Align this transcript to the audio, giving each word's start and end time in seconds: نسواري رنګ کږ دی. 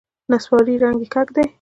نسواري 0.31 0.75
رنګ 0.83 1.01
کږ 1.13 1.27
دی. 1.35 1.45